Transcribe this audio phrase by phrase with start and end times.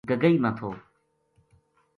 [0.09, 0.69] گگئی ما تھو